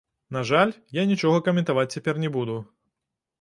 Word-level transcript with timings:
На 0.35 0.41
жаль, 0.51 0.71
я 0.99 1.03
нічога 1.11 1.43
каментаваць 1.49 1.87
цяпер 1.95 2.15
не 2.25 2.33
буду. 2.39 2.57